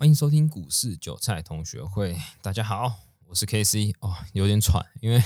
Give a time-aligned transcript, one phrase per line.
[0.00, 2.16] 欢迎收听股市韭菜同学会。
[2.40, 5.22] 大家好，我是 KC 哦，有点喘，因为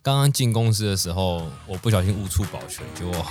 [0.00, 3.12] 刚刚进公司的时候，我不小心误触保全，结果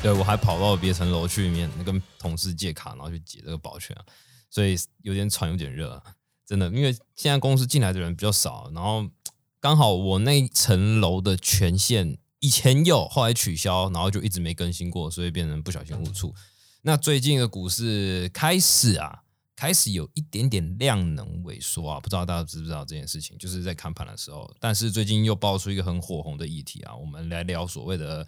[0.00, 3.96] 对我还跑到别层楼去里面跟同事借卡，然后去解这个保全，
[4.48, 6.00] 所以有点喘，有点热。
[6.48, 9.06] 真的，因为现在公司进来的人比较少，然后
[9.60, 16.34] 刚好我那层楼的权限以前有，后来取消，然后就一直没更新过，所以变成不小心误触。
[16.80, 23.36] 那最近的股市开始啊，开始有一点点量能萎缩啊，不知道大家知不知道这件事情？
[23.36, 28.26] 就是在看盘的时候，但是最近又爆出一个很火红的议题啊，我们来聊所谓的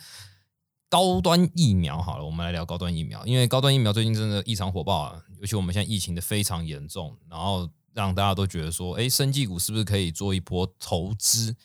[0.90, 7.66] 高端疫苗好了，我们来聊高端疫苗，因为高端疫苗最近真的异常火爆啊，尤其我们现在疫情的非常严重，然后。
[7.92, 11.56] 让大家都觉得说，哎，生技股是不是可以做一波投资？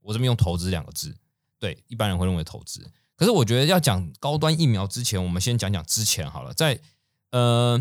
[0.00, 1.14] 我这边用“投资”两个字，
[1.58, 2.90] 对一般人会认为投资。
[3.14, 6.52] 可是我觉得要讲高端疫苗之前，我们先讲讲之前好了。
[6.54, 6.80] 在
[7.30, 7.80] 呃，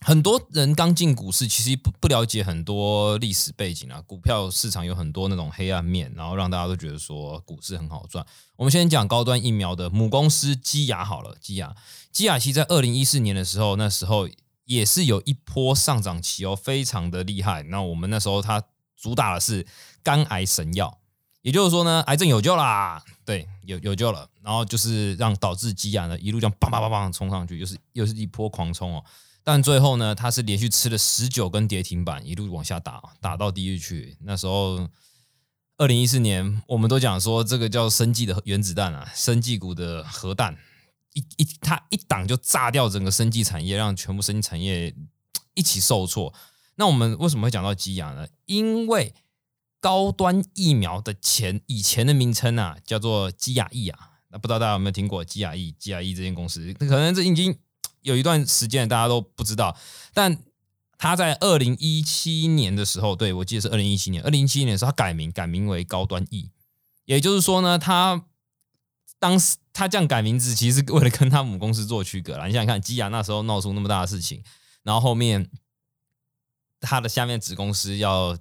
[0.00, 8.26] 很多人刚进股市，其实不不了解很多历史背景啊，股票市场有很多那种黑暗面，然后让大家都觉得说股市很好赚。
[8.56, 11.74] 我们先讲高端疫苗的母公司基亚好了，基亚
[12.12, 14.28] 基亚其在二零一四年的时候，那时候。
[14.68, 17.62] 也是有一波上涨期哦，非常的厉害。
[17.64, 18.62] 那我们那时候它
[18.94, 19.66] 主打的是
[20.02, 20.98] 肝癌神药，
[21.40, 24.28] 也就是说呢，癌症有救啦，对，有有救了。
[24.42, 29.02] 然后就是让导致基亚呢一路这样棒棒棒棒冲上去，又是又是一波狂冲哦。
[29.42, 34.18] 但最后呢，它是连续吃了十九根跌停板，一路往下打，打到地狱去。
[34.20, 34.86] 那时候
[35.78, 40.58] 二零一四年，我们都讲说这个叫生技的原子弹啊，生技股的核弹。
[41.14, 44.94] 一一他一挡就炸掉整个生技产业，让全部生技产业
[45.54, 46.32] 一起受挫。
[46.76, 48.26] 那我们为什么会讲到基亚呢？
[48.46, 49.14] 因为
[49.80, 54.10] 高端疫苗的前以前的名称啊，叫做基亚疫啊。
[54.28, 55.72] 那不知道大家有没有听过基亚疫？
[55.72, 57.58] 基亚疫这间公司，可能这已经
[58.02, 59.76] 有一段时间大家都不知道。
[60.12, 60.38] 但
[60.98, 66.50] 他在二零一七年的时候，对我记得是二零一七年，二零一七年的时候他改名，改名为高端疫。
[67.06, 68.24] 也就是说呢，他。
[69.20, 72.46] 当时他这样改名字，其实是为了跟他母公司做区隔啦。
[72.50, 74.42] 你想想看，基亚那时候闹出那么大的事情，
[74.82, 75.48] 然后后面
[76.80, 78.36] 他的下面子公司要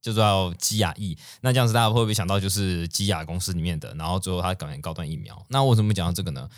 [0.00, 3.94] 就叫基亚亿，那这样子大家会不会想到就是基亚公司里面的？
[3.94, 5.46] 然后最后他改成高端疫苗。
[5.50, 6.50] 那为什么讲到这个呢？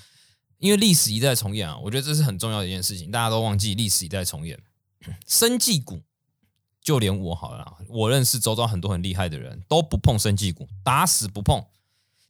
[0.57, 3.11] 因为历史一再重演啊，我觉得这是很重要的一件事情。
[3.11, 4.59] 大家都忘记历史一再重演，
[5.29, 6.01] 生技股，
[6.81, 11.63] 就连我好了，我认识周遭很多很厉害的人都不碰生技股，打死不碰。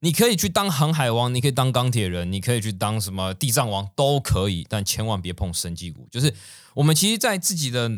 [0.04, 6.06] 你可以去当航海王，你可以当钢铁人，你可以去当什么地藏王都可以，但千万别碰生技股。
[6.10, 6.34] 就是
[6.74, 7.90] 我们其实，在自己的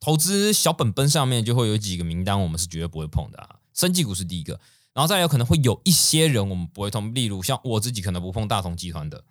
[0.00, 3.60] 投资小本本上面，就会有几个名单，我们是绝对不会碰的。
[3.74, 4.58] 生技股是第一个，
[4.94, 9.22] 然后再有可能会有一些人我们不会碰，例如像我自己可能不碰大同集团的，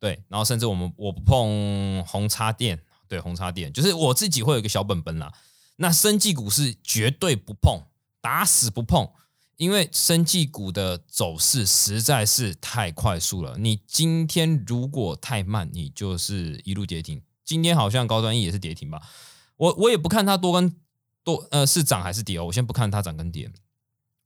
[0.00, 5.32] 对，然后甚至我们我不碰红叉店，对，红叉店就是我自己会有一个小本本啦。
[5.76, 7.82] 那生技股是绝对不碰，
[8.20, 9.08] 打死不碰。
[9.56, 17.22] 因为生技股的走势实在是太快速了，你今天如果太慢，你就是一路跌停。
[17.44, 19.00] 今天好像高端 E 也是跌停吧？
[19.56, 20.74] 我我也不看它多跟
[21.22, 23.50] 多呃是涨还是跌，我先不看它涨跟跌。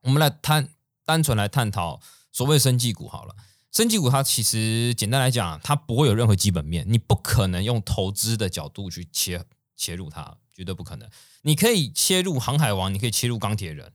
[0.02, 0.68] 我们来探
[1.04, 2.00] 单纯来探讨
[2.32, 3.34] 所谓生技股好了，
[3.70, 9.44] 生技股它其实简单来讲，它不会有任何基本面，你不可能用投资的角度去切
[9.76, 11.10] 切入它，绝对不可能。
[11.42, 13.92] 你可以切入航海王，你可以切入钢铁人。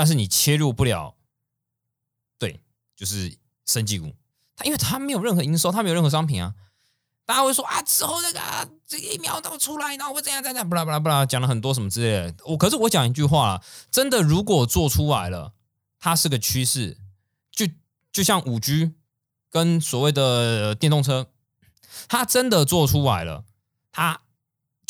[0.00, 1.14] 但是你切入不了，
[2.38, 2.62] 对，
[2.96, 4.14] 就是生技股，
[4.56, 6.54] 它因为它没有任何营收，它没有任何商品啊。
[7.26, 8.40] 大家会说啊，之后那个
[8.86, 12.34] 这个疫苗都出来，然后会怎样怎样，不啦不啦不啦，讲了很多什么之类的。
[12.46, 15.52] 我可是我讲一句话，真的，如果做出来了，
[15.98, 16.96] 它是个趋势，
[17.50, 17.66] 就
[18.10, 18.94] 就像五 G
[19.50, 21.26] 跟所谓的电动车，
[22.08, 23.44] 它真的做出来了，
[23.92, 24.22] 它。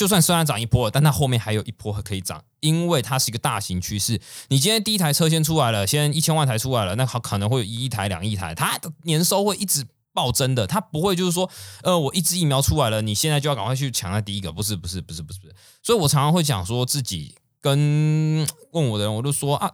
[0.00, 4.18] 就算虽然涨一波，但它后面还有一波可以涨，因为它是一个大型趋势。
[4.48, 10.66] 你今天第一台车先出来了，先一千万台出来了，那好可能会有一亿台、两亿台，它的年收会一直暴增的。
[10.66, 11.50] 它不会就是说，
[11.82, 15.54] 呃，我一支疫苗出来了，你现在就要赶快去抢那第一个，不是，不是，不是，不是，不是。
[15.82, 19.70] 所以我常常会讲说自己跟问我的人，我都说啊。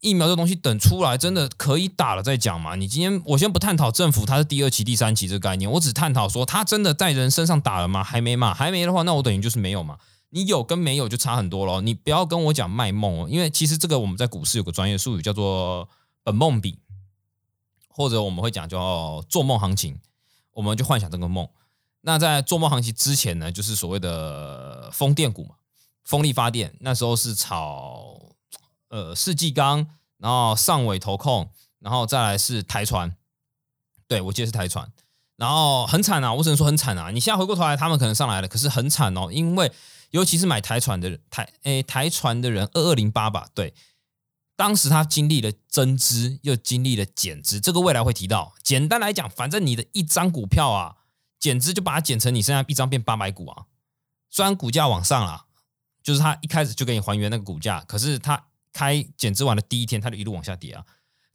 [0.00, 2.76] 疫苗这东西等出来真的可以打了再讲嘛？
[2.76, 8.04] 你今天我先不探讨政府它是第二期、第三期这个概念，我只探讨说它真的在人身上打了吗？
[8.04, 8.52] 还没嘛？
[8.54, 9.98] 还没的话，那我等于就是没有嘛？
[10.30, 11.80] 你有跟没有就差很多了。
[11.80, 15.88] 你不要跟我讲卖梦哦，因为其实这个我们在股市有个专业术语叫做
[16.22, 16.78] 本梦比，
[17.88, 19.98] 或者我们会讲叫做梦行情，
[20.52, 21.48] 我们就幻想这个梦。
[22.02, 25.54] 那在做梦行情之前呢，就是所谓的风电股嘛。
[26.04, 28.16] 风力发电，那时候是炒
[28.88, 29.86] 呃世纪钢，
[30.18, 31.50] 然后上尾投控，
[31.80, 33.16] 然后再来是台船，
[34.06, 34.90] 对我记得是台船，
[35.36, 37.10] 然后很惨啊，我只能说很惨啊。
[37.10, 39.72] 你现在回过头来，他们可能上来了，可是很惨哦，因为
[40.10, 43.74] 尤其是买台船的人，台诶台船的人二二零八吧，对。
[44.58, 48.54] 当时他经历了增资，又经历了减资，这个未来会提到。
[48.62, 50.96] 简单来讲，反正你的一张股票啊，
[51.38, 53.66] 减资就把它减成你剩下一张变八百股啊。
[54.30, 55.44] 虽然股价往上了，
[56.02, 60.84] 就是他一开始就给你还原那个股价，可是他开减资完的第一天，他就一路往下跌啊。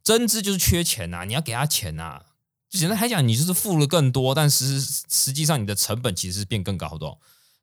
[0.04, 2.22] 增资就是缺钱呐，你要给他钱呐。
[2.70, 7.06] 简单来讲，你就是付了更多，但实实际上你的成本其实是变更高的。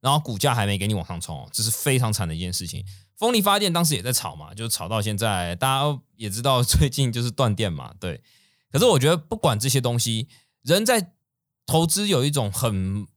[0.01, 2.85] 然后股价还没给你往上冲，这是非常惨的一件事情。
[3.17, 8.21] 风力发电当时也在炒嘛，就是炒到现在，大家也知道最近就是断电嘛，对。
[8.71, 10.27] 可是我觉得不管这些东西，
[10.61, 11.13] 人在
[11.65, 13.07] 投资有一种很，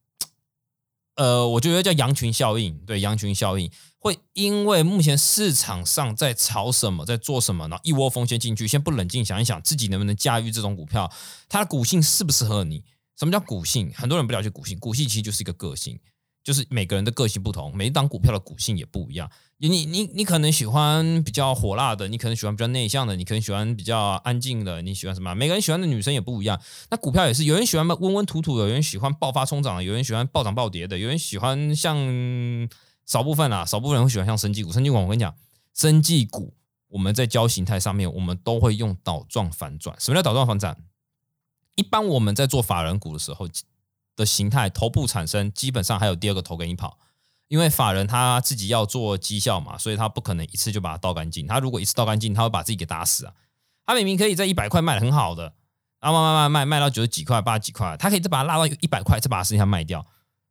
[1.16, 11.12] 呃，我觉得叫羊群效应，对，羊群效应会因为目前市场上在炒什么，在做什么，然后一窝蜂先进去，先不冷静想一想自己能不能驾驭这种股票，
[11.48, 12.82] 它的股性适不适合你？
[13.18, 13.92] 什么叫股性？
[13.94, 16.00] 很多人不了解股性，股性其实就是一个个性。
[16.42, 19.30] 就是每个人的个性不同，每一档股票的股性也不一样。
[19.58, 25.32] 你你你可能喜欢比较火辣的，你可能喜欢比较内向的，你可能喜欢比较安静的，你喜欢什么？
[25.36, 26.60] 每个人喜欢的女生也不一样。
[26.90, 31.96] 那股票也是，有人喜欢温温土土的，有人喜欢爆发冲涨的，有人喜欢暴涨暴跌的，有人喜欢像
[33.06, 34.72] 少部分啊，少部分人会喜欢像生技股。
[34.72, 35.32] 生技股我跟你讲，
[35.72, 36.54] 生技股
[36.88, 39.94] 我们在教形态上面，我们都会用倒状反转。
[40.00, 40.76] 什么叫倒状反转？
[41.76, 43.48] 一般我们在做法人股的时候。
[44.16, 46.98] 的形态，头部产生基本上还有第二个头给你跑，
[47.48, 51.46] 因为法人他自己要做绩效嘛，所以他不可能一次就把它倒干净。
[51.46, 53.32] 他如果一次倒干净，他会把自己给打死啊。
[53.84, 55.54] 他明明可以在一百块卖的很好的，
[56.00, 60.06] 然后慢慢卖卖卖到九十几块、八十几块，他可以再把它拉到一百块，再把它剩下卖掉，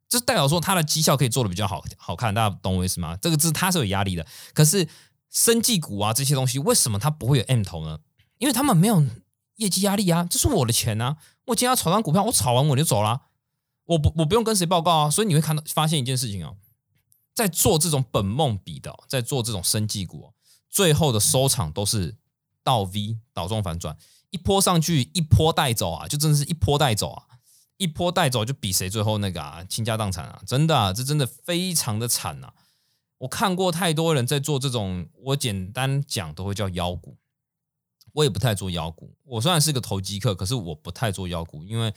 [0.09, 2.33] 这代表说他的绩效可以做的比较好好看。
[2.33, 3.17] 大家懂我意思吗？
[3.21, 4.27] 这个字他是有压力的。
[4.53, 4.87] 可是
[5.29, 7.99] 生技股啊这些东西，为什么它不会有 M 头呢？
[8.37, 9.05] 因为他们没有
[9.55, 11.15] 业绩压力啊，这是我的钱啊，
[11.45, 13.21] 我今天要炒张股票，我炒完我就走了。
[13.85, 16.55] 我不，我不用跟谁报告啊，所以你会看到发现一件事情哦，
[17.33, 20.33] 在做这种本梦比的，在做这种生技股，
[20.69, 22.15] 最后的收场都是
[22.63, 23.97] 倒 V 倒中反转，
[24.29, 27.25] 一波上去一波带走啊，就真的是一波带走啊，
[27.77, 32.53] 一波带走就比谁最后那个啊倾家荡产啊，真的啊，这真的非常的惨呐！
[33.17, 37.17] 我看过太多人在做这种，我简单讲都会叫妖股，
[38.13, 41.93] 我也不太做妖股，我虽然是个投机客，可是我不太做妖股，因为。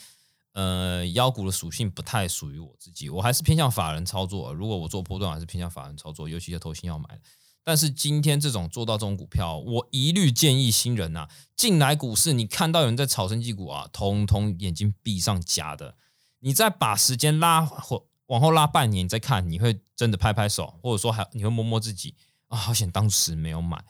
[0.55, 4.55] 呃，妖股的属性不太属于我自己，我还是偏向法人操作。
[4.55, 7.21] 如果我做波段，还是偏向法人操作，尤其是投新要买的。
[7.65, 15.97] 但是今天这种做到这种股票，我一律建议新人呐，进来股市，你看到有人在炒升绩股啊，通通眼睛闭上，假的。
[16.39, 22.15] 你再把时间拉或往后拉半年，你再看，你会真的拍拍手，或者说还你会摸摸自己
[22.47, 23.85] 啊，好险当时没有买，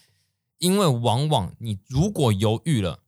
[0.56, 3.00] 因为往往你如果犹豫了，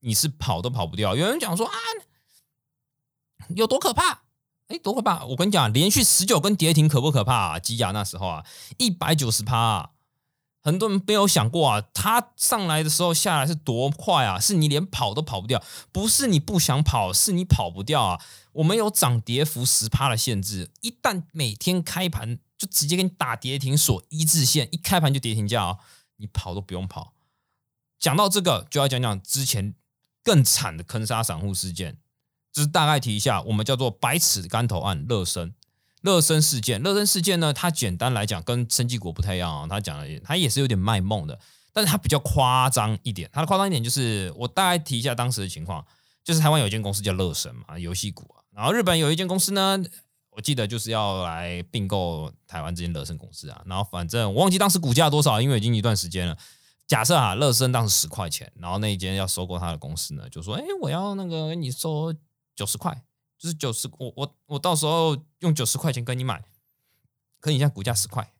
[0.00, 1.14] 你是跑都跑不掉。
[1.14, 1.72] 有人讲说啊。
[3.50, 4.22] 有多可怕？
[4.68, 5.24] 哎，多可怕！
[5.26, 7.58] 我跟你讲，连续十九根跌停可不可怕啊？
[7.58, 8.44] 基亚那时候啊，
[8.78, 9.90] 一百九十趴，
[10.62, 14.40] 很多人没有想过啊，它上来的时候下来是多快啊？
[14.40, 18.20] 是你连跑都跑不掉，不是你不想跑，是你跑不掉啊！
[18.52, 25.78] 我们有涨跌幅十趴的限制，一旦每天开盘就直接给你打跌停锁一字线，一开盘就跌停价哦，
[26.16, 27.12] 你跑都不用跑。
[27.98, 29.74] 讲到这个，就要讲讲之前
[30.22, 31.98] 更惨的坑杀散户事件。
[32.52, 35.54] 就是大概提一下，我们叫做“百尺竿头案”热身，
[36.02, 41.38] 热身事件，热身事件呢，它简单来讲跟生技国不太一样啊，它讲的它也是有点卖梦的，
[41.72, 43.30] 但是它比较夸张一点。
[43.32, 45.82] 它的夸张一点就是，我大概提一下当时的情况，
[46.22, 49.82] 就是台湾有一间公司叫乐神嘛，游戏股啊，然后日本有一间公司呢，
[50.32, 56.36] 我记得就是要来并购台湾这间乐神公司啊，然后反正我忘记当时股价多少，因为已经一段时间了。
[56.86, 62.14] 假设啊，乐生当时十块钱，然后那一间要收购他的公司呢，就说，哎，我要那个你收。
[62.54, 63.02] 九十块，
[63.38, 66.42] 就是九十，我我我到时候用九十块钱跟你买，
[67.40, 68.32] 可你现在股价十块，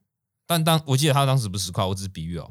[0.47, 2.51] 但当我记得他当时不是十块，我只是比喻哦。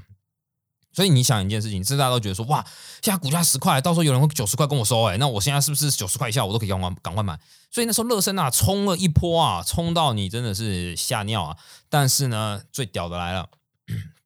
[0.94, 2.62] 所以你想一件事情，是大家都觉得说，哇，
[3.02, 7.40] 现在股价十块，到时候有人会九十块跟我收，哎，那我现在是不是九十块以下我都可以赶快赶快买？
[7.70, 11.58] 所以那时候乐生啊，冲了一波啊，冲到你真的是吓尿啊！
[11.88, 13.50] 但是呢，最屌的来了，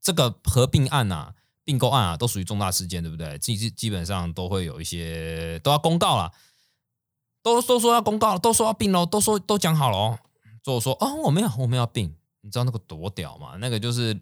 [0.01, 3.37] 这个合并案啊，并购案啊，都属于重大事件，对不对？
[3.37, 6.31] 基基基本上都会有一些都要公告了。
[7.45, 10.19] 都都说要公告了，都说要并喽，都说都讲好了哦。
[10.63, 12.11] 最后说哦，我没有我们要并，
[12.41, 13.57] 你知道那个多屌吗？
[13.59, 14.19] 那个就是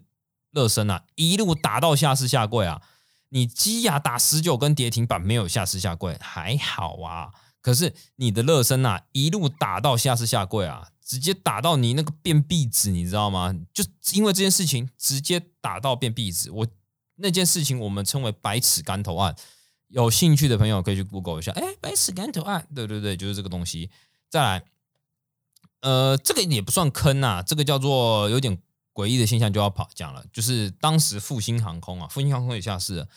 [0.50, 2.82] 热身啊，一路打到下市下跪啊。
[3.30, 13.54] 你基亚打十九根跌停板没有下市下跪还好啊，可是你的热身啊，一路打到下市下跪啊，直接打到你那个变壁纸，你知道吗？
[13.72, 16.50] 就因为这件事情，直接打到变壁纸。
[16.50, 16.66] 我
[17.16, 19.34] 那件事情我们称为“百尺竿头案”，
[19.94, 21.52] 有兴趣的朋友可以去 Google 一下。
[21.52, 23.90] 哎，百尺竿头案，对对对，就是这个东西。
[24.28, 24.64] 再来，
[25.80, 28.58] 呃，这个也不算坑呐，这个叫做有点
[28.92, 30.24] 诡异的现象，就要跑讲了。
[30.32, 33.08] 就是当时复兴航空啊，复兴航空也下市了。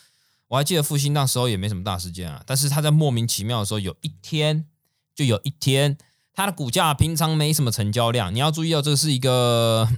[0.47, 4.65] 我还记得复兴那时候也没什么大事件啊，但是他在莫名其妙的时候，有一天
[5.13, 5.97] 就有一天。
[6.39, 9.89] 它的股价平常没什么成交量，你要注意到这是一个，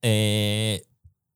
[0.00, 0.82] 诶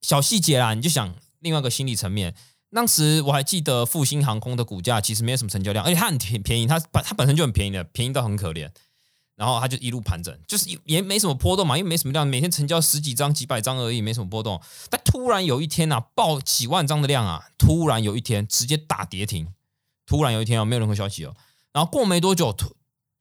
[0.01, 0.73] 小细节啦。
[0.73, 2.35] 你就想另外一个心理层面，
[2.75, 8.71] 当时我还记得复兴航空的股价其实没有什么成交量，而且它很便便宜，它本它本身就很便宜的，便宜到很可怜。
[9.35, 14.61] 然后它就一路盘整，就是也没什么波动嘛，因为没什么量，每天成交十几张、几百张而已，没什么波动。
[14.91, 19.49] 但突然有一天啊，爆几万张的量啊，突然有一天直接大跌停，
[20.07, 21.35] 突然有一天啊，没有任何消息哦。
[21.73, 22.75] 然后过没多久，突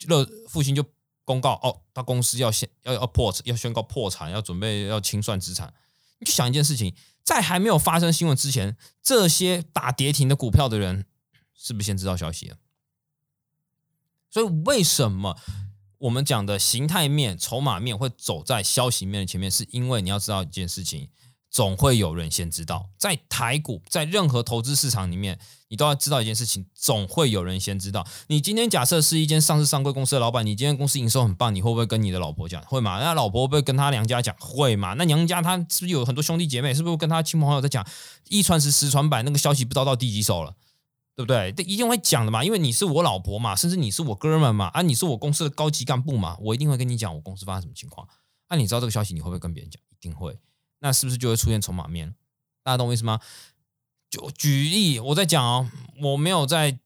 [0.07, 0.85] 乐复兴就。
[1.23, 5.71] 公告哦，他公司要先要要破要宣告破产，要准备要清算资产。
[6.19, 6.93] 你就想一件事情，
[7.35, 11.05] 在还没有发生新闻之前，这些打跌停的股票的人，
[11.53, 12.57] 是不是先知道消息了？
[14.29, 15.37] 所以为什么
[15.99, 19.49] 我们讲的形态面、筹码面会走在消息面的前面？
[19.49, 21.09] 是因为你要知道一件事情。
[21.51, 28.07] 总会有人先知道，在台股，在任何投资市场里面，你都要知道一件事情，总会有人先知道。
[28.27, 32.63] 你今天假设是一间上市上柜公司的老板，你今天公司营收很棒，你会不会跟你的老婆讲？
[32.63, 33.01] 会吗？
[33.01, 34.33] 那老婆会不会跟他娘家讲？
[34.39, 34.93] 会吗？
[34.97, 36.73] 那娘家他是不是有很多兄弟姐妹？
[36.73, 37.85] 是不是跟他亲朋好友在讲？
[38.29, 40.55] 一传十，十传百，那个消息不知道到第几手了，
[41.17, 41.49] 对不对？
[41.65, 48.07] 一定会讲的嘛，因为你是我老婆嘛，甚至你是我哥们嘛，啊，你是我公司的高级干部嘛，我一定会跟你讲我公司发生什么情况。
[48.49, 49.81] 那你知道这个消息，你会不会跟别人讲？
[49.89, 50.37] 一定会。
[50.81, 52.13] 那是不是就会出现筹码面？
[52.63, 53.19] 大家懂我意思吗？
[54.09, 55.71] 就举例，我在讲哦，
[56.01, 56.77] 我没有在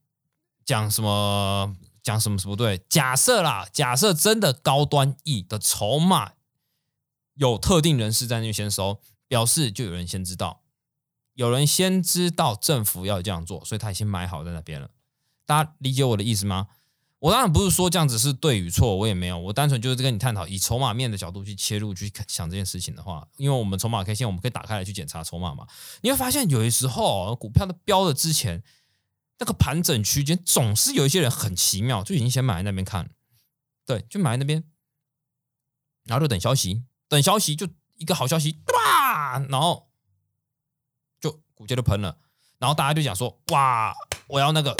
[0.64, 2.78] 讲什么讲什么什么对。
[2.88, 6.34] 假设啦，假设真的高端 E 的筹码
[7.34, 10.62] 有特定人士在那先收，表示就有人先知道，
[11.34, 14.92] 有人先知道政府要这样做，所以他先买好在那边了。
[15.46, 16.68] 大家理解我的意思吗？
[17.20, 25.66] 我当然不是说这样子是对与错，我也没有，我单纯就是跟你探讨以筹码面的角度去切入去想这件事情的话，因为我们筹码 K 线我们可以打开来去检查筹码嘛，
[26.02, 28.62] 你会发现有的时候股票的标的之前
[29.40, 33.10] 那个盘整区间总是有一些人很奇妙，就已经先买在那边看，
[33.86, 34.64] 对，就买在那边，
[36.04, 37.68] 然后就等消息，等消息就
[37.98, 39.90] 一个好消息，哇，然后
[41.20, 42.20] 就股价就喷了，
[42.60, 43.96] 然后大家就讲说，哇，
[44.28, 44.78] 我要那个。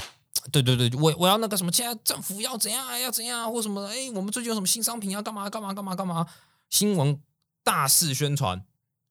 [0.52, 2.98] 对对对，我我要那个什么，现在政府要怎样啊？
[2.98, 3.86] 要怎样或什么？
[3.88, 6.28] 哎，我们最近有什么新商品要干嘛干嘛干嘛干嘛？
[6.70, 7.20] 新闻
[7.64, 8.64] 大肆宣传，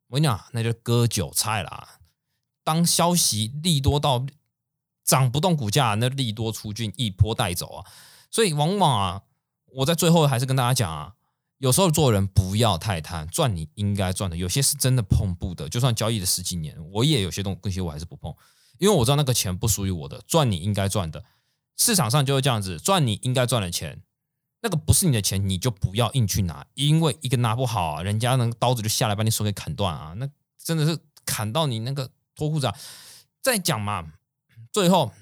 [0.08, 1.98] 我跟你讲，那就割韭菜啦。
[2.62, 4.24] 当消息利多到
[5.04, 7.86] 涨不动股价，那利多出尽，一波带走啊。
[8.30, 9.22] 所以往往啊，
[9.66, 11.14] 我在最后还是跟大家讲啊，
[11.58, 15.68] 有时候做人不要太贪，赚你应该赚的，有些是真的碰不得。
[15.68, 18.34] 就算交易了十几年，我也有些东东西我还是不碰。
[18.78, 21.24] 因为我知道那个钱不属于我的，赚你应该赚的，
[21.76, 24.02] 市场上就是这样子，赚你应该赚的钱，
[24.60, 30.28] 那个不是你的钱，你就不要硬去拿，因为一个拿不好啊，人家那个刀子就下来把你手给砍断啊，那
[30.62, 32.76] 真的是砍到你那个脱裤子啊！
[33.42, 34.12] 再讲嘛，
[34.72, 35.12] 最后，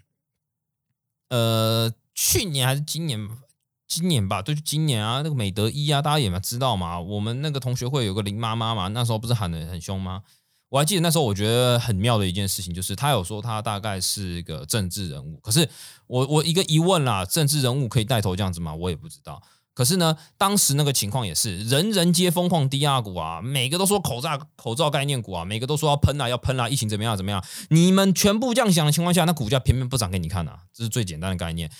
[1.28, 3.28] 呃，去年还是今年，
[3.88, 10.22] 今年吧，对，今年啊，那个美德一啊，大家也知道嘛，我们那个同学会有个林妈妈嘛，那时候不是喊的很凶吗？
[10.72, 15.38] 我还记得那时候，我觉得很妙的一件事情，就是他有说他大概是一个政治人物。
[15.42, 15.68] 可是
[16.06, 18.74] 我我一个疑问啦，政治人物可以带头这样子吗？
[18.74, 19.42] 我也不知道。
[19.74, 27.44] 可是呢，当时那个情况也是，人人皆疯狂低压股啊，每个都说口罩口罩概念股啊，每个都说要喷啊要喷啊，疫情怎么样怎么样？
[27.68, 31.70] 你们全部这样想的情况下，那股价偏偏不涨给你看啊，这是最简单的概念。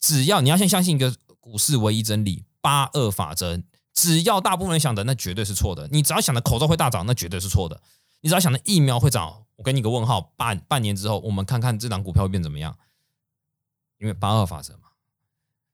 [0.00, 3.62] 只要你要先相信一个股市唯一真理八二法则，
[3.94, 5.88] 只要大部分人想的，那绝对是错的。
[5.92, 7.80] 你只要想的口罩会大涨，那绝对是错的。
[8.20, 12.76] 你只要想着疫苗会涨，我给你个问号，半半年之后，我们看看这档股票会变怎么样？
[13.98, 14.90] 因为八二法则嘛，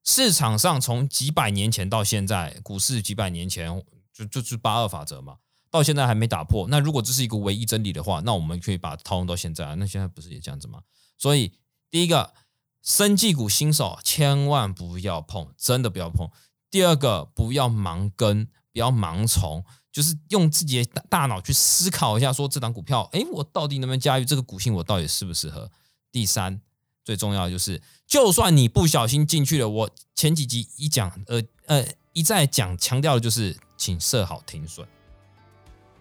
[0.05, 5.39] 市场上从几百年前到现在，股市几百年前就就是八二法则嘛，
[5.71, 6.67] 到现在还没打破。
[6.69, 9.77] 那如果这是一个唯一真理的话，那我们可以把它套用到现在。
[9.77, 10.83] 那现在不是也这样子吗？
[11.19, 11.53] 所以
[11.91, 12.35] 第一个，
[12.83, 16.31] 生技股新手千万不要碰，真的不要碰。
[16.71, 19.65] 第二个，不要盲跟，不要盲从。
[19.97, 24.75] 就是用自己的大脑去思考一下，说这档股票，哎，我到底能不能驾驭这个股性？
[24.75, 25.71] 我到底适不适合？
[26.13, 26.61] 第三，
[27.03, 34.87] 最重要的就是，就算你不小心进去了，我前几集一讲，呃呃，一再讲强调的就是，请设好停损，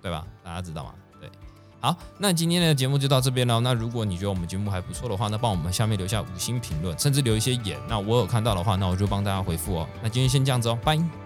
[0.02, 0.28] 对吧？
[0.44, 0.94] 大家知道吗？
[1.22, 1.32] 对，
[1.80, 3.62] 好，那今天的节目就到这边了。
[3.62, 7.80] 那如果你觉得我们节目还不错的话，那帮我们下面留下五星评论，甚至留一些言。
[7.88, 9.88] 那我有看到的话，那我就帮大家回复哦。
[10.04, 11.25] 那今天先这样子哦，拜。